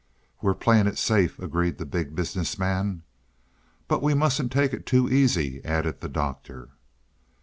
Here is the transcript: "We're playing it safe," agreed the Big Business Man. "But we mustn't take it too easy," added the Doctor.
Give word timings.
"We're 0.41 0.55
playing 0.55 0.87
it 0.87 0.97
safe," 0.97 1.37
agreed 1.37 1.77
the 1.77 1.85
Big 1.85 2.15
Business 2.15 2.57
Man. 2.57 3.03
"But 3.87 4.01
we 4.01 4.15
mustn't 4.15 4.51
take 4.51 4.73
it 4.73 4.87
too 4.87 5.07
easy," 5.11 5.63
added 5.63 6.01
the 6.01 6.09
Doctor. 6.09 6.69